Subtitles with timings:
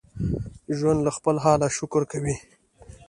[0.77, 2.35] ژوندي له خپل حاله شکر کوي